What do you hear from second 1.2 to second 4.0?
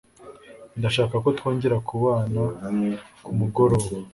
ko twongera kubana ku mu goroba.